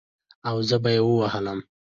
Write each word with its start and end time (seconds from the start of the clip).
او 0.49 0.57
زه 0.69 0.77
به 0.83 0.89
يې 0.95 1.01
ووهلم. 1.05 1.59